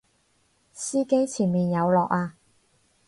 [0.73, 2.35] 司機前面有落啊！